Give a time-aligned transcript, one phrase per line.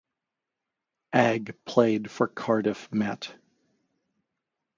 [1.13, 3.35] Agg played for Cardiff Met.